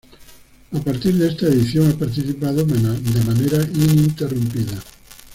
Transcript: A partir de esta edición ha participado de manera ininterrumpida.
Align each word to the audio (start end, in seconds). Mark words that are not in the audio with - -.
A 0.71 0.79
partir 0.81 1.13
de 1.13 1.27
esta 1.27 1.45
edición 1.45 1.91
ha 1.91 1.93
participado 1.95 2.63
de 2.65 3.21
manera 3.23 3.63
ininterrumpida. 3.71 4.81